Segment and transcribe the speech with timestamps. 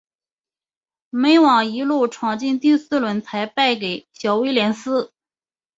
[1.11, 5.13] 美网一路闯进第四轮才败给小威廉丝。